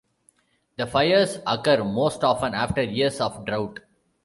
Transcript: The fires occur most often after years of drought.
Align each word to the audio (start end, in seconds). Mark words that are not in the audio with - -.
The 0.77 0.87
fires 0.87 1.37
occur 1.45 1.83
most 1.83 2.23
often 2.23 2.55
after 2.55 2.81
years 2.81 3.21
of 3.21 3.45
drought. 3.45 3.81